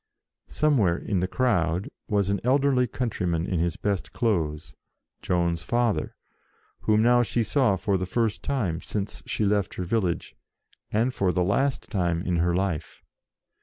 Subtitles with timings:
[0.49, 4.73] Somewhere in the crowd was an elderly countryman in his best clothes,
[5.21, 6.15] Joan's father,
[6.79, 10.35] whom now she saw for the first time since she left her village,
[10.89, 13.03] and for the last time in her life.